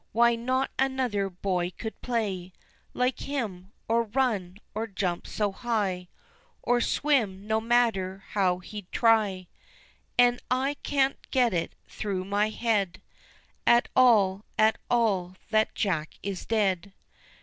[0.13, 2.53] Why not another boy could play
[2.95, 6.07] Like him, or run, or jump so high,
[6.63, 9.45] Or swim, no matter how he'd try,
[10.17, 13.03] An' I can't get it through my head
[13.67, 16.93] At all, at all, that Jack is dead.